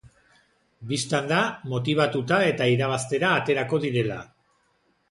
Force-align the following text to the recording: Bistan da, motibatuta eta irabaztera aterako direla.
Bistan 0.91 1.29
da, 1.33 1.41
motibatuta 1.75 2.41
eta 2.55 2.71
irabaztera 2.79 3.35
aterako 3.43 3.83
direla. 3.87 4.23